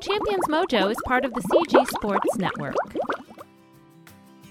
[0.00, 2.74] Champions Mojo is part of the CG Sports Network.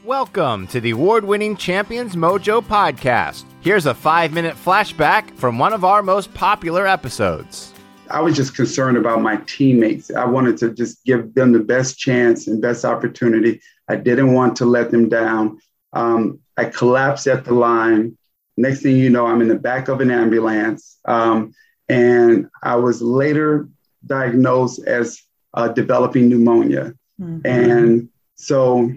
[0.06, 3.46] Welcome to the award winning Champions Mojo podcast.
[3.62, 7.74] Here's a five minute flashback from one of our most popular episodes.
[8.12, 10.12] I was just concerned about my teammates.
[10.12, 13.60] I wanted to just give them the best chance and best opportunity.
[13.88, 15.60] I didn't want to let them down.
[15.94, 18.16] Um, I collapsed at the line.
[18.56, 21.00] Next thing you know, I'm in the back of an ambulance.
[21.06, 21.56] Um,
[21.88, 23.68] and I was later
[24.06, 25.24] diagnosed as
[25.54, 26.94] uh, developing pneumonia.
[27.20, 27.46] Mm-hmm.
[27.46, 28.92] And so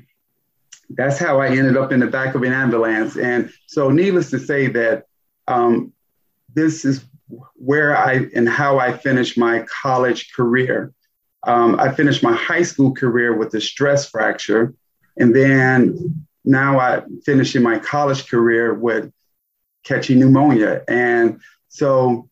[0.90, 3.16] that's how I ended up in the back of an ambulance.
[3.16, 5.06] And so, needless to say, that
[5.48, 5.92] um,
[6.54, 7.04] this is
[7.54, 10.92] where I and how I finished my college career.
[11.44, 14.74] Um, I finished my high school career with a stress fracture,
[15.16, 19.12] and then now I'm finishing my college career with
[19.84, 20.82] catching pneumonia.
[20.88, 22.28] And so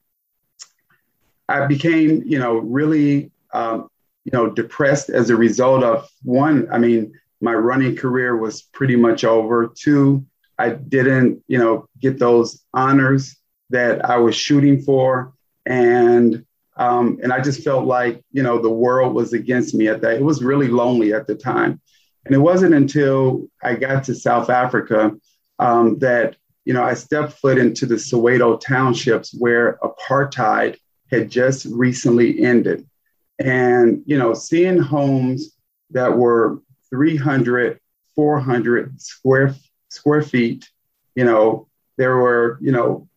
[1.49, 3.89] I became, you know, really, um,
[4.33, 6.69] you know, depressed as a result of one.
[6.71, 9.73] I mean, my running career was pretty much over.
[9.75, 10.25] Two,
[10.59, 13.37] I didn't, you know, get those honors
[13.71, 15.33] that I was shooting for,
[15.67, 16.45] and
[16.77, 20.15] um, and I just felt like, you know, the world was against me at that.
[20.15, 21.81] It was really lonely at the time,
[22.25, 25.13] and it wasn't until I got to South Africa
[25.59, 30.77] um, that you know I stepped foot into the Soweto townships where apartheid
[31.11, 32.87] had just recently ended.
[33.41, 35.57] And, you know, seeing homes
[35.91, 36.61] that were
[36.91, 37.81] 300,
[38.15, 39.55] 400 square,
[39.89, 40.69] square feet,
[41.15, 43.09] you know, there were, you know,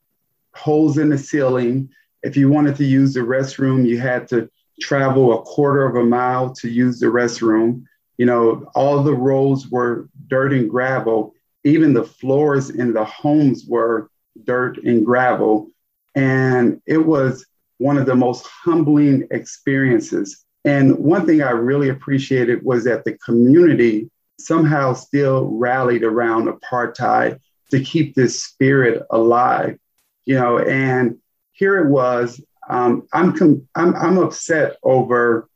[0.56, 1.90] holes in the ceiling.
[2.22, 6.04] If you wanted to use the restroom, you had to travel a quarter of a
[6.04, 7.84] mile to use the restroom.
[8.18, 11.34] You know, all the roads were dirt and gravel.
[11.66, 14.10] Even the floors in the homes were
[14.46, 15.70] dirt and gravel.
[16.16, 17.46] And it was
[17.84, 20.46] one of the most humbling experiences.
[20.64, 27.40] And one thing I really appreciated was that the community somehow still rallied around apartheid
[27.72, 29.78] to keep this spirit alive,
[30.24, 30.60] you know.
[30.60, 31.18] And
[31.52, 32.42] here it was.
[32.70, 35.50] Um, I'm, com- I'm I'm upset over,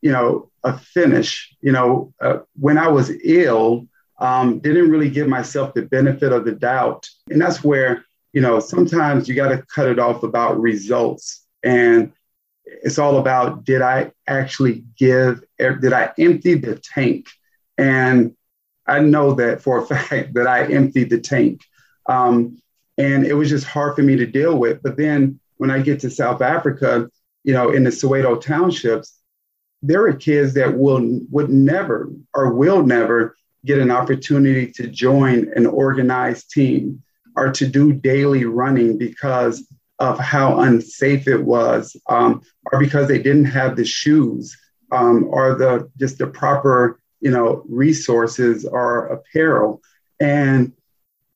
[0.00, 1.54] you know, a finish.
[1.60, 3.86] You know, uh, when I was ill,
[4.18, 8.04] um, didn't really give myself the benefit of the doubt, and that's where
[8.34, 11.46] you know, sometimes you got to cut it off about results.
[11.62, 12.12] And
[12.66, 17.28] it's all about did I actually give, did I empty the tank?
[17.78, 18.34] And
[18.86, 21.62] I know that for a fact that I emptied the tank.
[22.06, 22.58] Um,
[22.98, 24.82] and it was just hard for me to deal with.
[24.82, 27.08] But then when I get to South Africa,
[27.44, 29.16] you know, in the Soweto townships,
[29.80, 35.52] there are kids that will would never or will never get an opportunity to join
[35.54, 37.02] an organized team
[37.36, 39.66] or to do daily running because
[39.98, 44.56] of how unsafe it was, um, or because they didn't have the shoes
[44.92, 49.82] um, or the just the proper you know resources or apparel,
[50.20, 50.72] and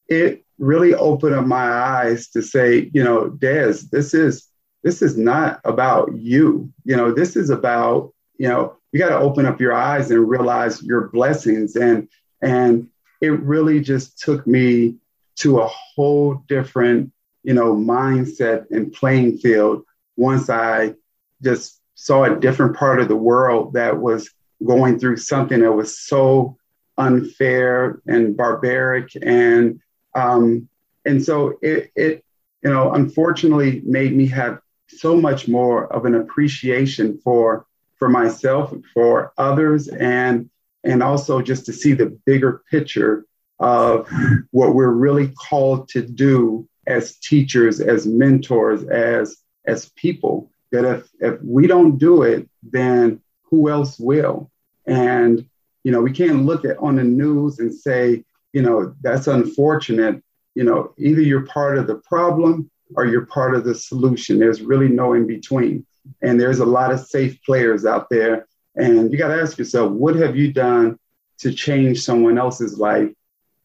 [0.09, 4.49] it really opened up my eyes to say, you know, Des, this is
[4.83, 6.73] this is not about you.
[6.85, 10.29] You know, this is about you know you got to open up your eyes and
[10.29, 12.09] realize your blessings and
[12.41, 12.89] and
[13.21, 14.97] it really just took me
[15.39, 17.13] to a whole different,
[17.43, 19.85] you know, mindset and playing field
[20.17, 20.95] once I
[21.43, 24.31] just saw a different part of the world that was
[24.65, 26.57] going through something that was so
[26.97, 29.11] unfair and barbaric.
[29.23, 29.81] And
[30.15, 30.69] um,
[31.05, 32.25] and so it, it
[32.63, 37.67] you know unfortunately made me have so much more of an appreciation for
[37.97, 40.51] for myself for others and
[40.85, 43.27] and also just to see the bigger picture
[43.61, 44.09] of
[44.51, 49.37] what we're really called to do as teachers, as mentors, as
[49.67, 50.51] as people.
[50.73, 54.51] That if if we don't do it, then who else will?
[54.87, 55.47] And
[55.85, 60.23] you know, we can't look at on the news and say, you know, that's unfortunate.
[60.55, 64.39] You know, either you're part of the problem or you're part of the solution.
[64.39, 65.87] There's really no in between.
[66.23, 68.47] And there's a lot of safe players out there.
[68.77, 70.99] And you got to ask yourself, what have you done
[71.39, 73.11] to change someone else's life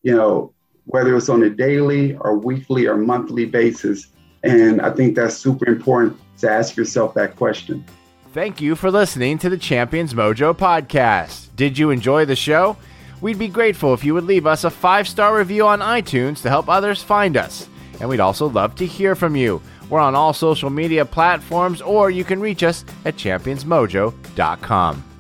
[0.04, 0.54] you know,
[0.86, 4.08] whether it's on a daily or weekly or monthly basis.
[4.44, 7.86] And I think that's super important to ask yourself that question.
[8.34, 11.56] Thank you for listening to the Champions Mojo podcast.
[11.56, 12.78] Did you enjoy the show?
[13.22, 16.50] We'd be grateful if you would leave us a five star review on iTunes to
[16.50, 17.70] help others find us.
[18.00, 19.62] And we'd also love to hear from you.
[19.90, 25.13] We're on all social media platforms, or you can reach us at championsmojo.com.